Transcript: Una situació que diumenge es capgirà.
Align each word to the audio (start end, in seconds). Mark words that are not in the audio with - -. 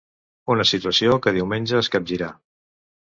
Una 0.53 0.63
situació 0.69 1.19
que 1.25 1.33
diumenge 1.37 1.77
es 1.83 1.91
capgirà. 1.97 2.35